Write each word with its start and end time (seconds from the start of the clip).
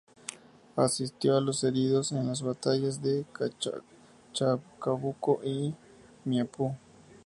Asistió 0.77 1.37
a 1.37 1.41
los 1.41 1.63
heridos 1.63 2.11
en 2.11 2.25
las 2.25 2.41
batallas 2.41 3.03
de 3.03 3.23
Chacabuco 4.33 5.39
y 5.43 5.65
en 5.67 5.75
Maipú. 6.25 6.75